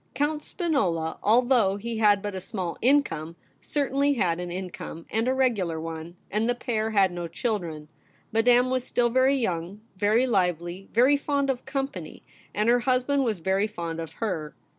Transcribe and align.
Count 0.15 0.43
Spinola, 0.43 1.19
although 1.21 1.77
he 1.77 1.99
had 1.99 2.23
but 2.23 2.33
a 2.33 2.41
small 2.41 2.75
income, 2.81 3.35
certainly 3.61 4.13
had 4.13 4.39
an 4.39 4.49
income, 4.49 5.05
and 5.11 5.27
a 5.27 5.33
regular 5.35 5.79
one; 5.79 6.15
and 6.31 6.49
the 6.49 6.55
pair 6.55 6.89
had 6.89 7.11
no 7.11 7.27
children, 7.27 7.87
Madame 8.33 8.71
was 8.71 8.83
still 8.83 9.11
very 9.11 9.35
young, 9.37 9.79
very 9.97 10.25
lively, 10.25 10.89
very 10.91 11.17
fond 11.17 11.51
of 11.51 11.65
company, 11.67 12.23
and 12.51 12.67
her 12.67 12.79
husband 12.79 13.23
was 13.23 13.37
very 13.37 13.67
fond 13.67 13.99
of 13.99 14.13
her. 14.13 14.55